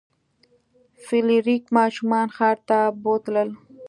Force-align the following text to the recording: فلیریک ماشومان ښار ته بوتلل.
فلیریک 1.05 1.63
ماشومان 1.77 2.27
ښار 2.35 2.57
ته 2.67 2.77
بوتلل. 3.03 3.49